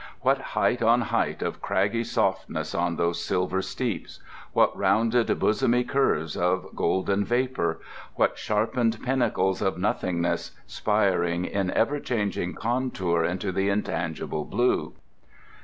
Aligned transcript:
What 0.21 0.41
height 0.57 0.81
on 0.81 1.01
height 1.01 1.43
of 1.43 1.61
craggy 1.61 2.03
softness 2.03 2.73
on 2.73 2.95
those 2.95 3.23
silver 3.23 3.61
steeps! 3.61 4.19
What 4.51 4.75
rounded 4.75 5.27
bosomy 5.37 5.83
curves 5.87 6.35
of 6.35 6.75
golden 6.75 7.23
vapour; 7.23 7.77
what 8.15 8.35
sharpened 8.35 8.97
pinnacles 9.03 9.61
of 9.61 9.77
nothingness, 9.77 10.53
spiring 10.65 11.45
in 11.45 11.69
ever 11.69 11.99
changing 11.99 12.55
contour 12.55 13.23
into 13.23 13.51
the 13.51 13.69
intangible 13.69 14.43
blue! 14.43 14.95